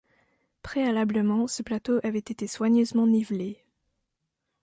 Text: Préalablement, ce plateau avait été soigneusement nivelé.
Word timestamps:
Préalablement, 0.63 1.45
ce 1.45 1.61
plateau 1.61 1.99
avait 2.01 2.17
été 2.17 2.47
soigneusement 2.47 3.05
nivelé. 3.05 3.63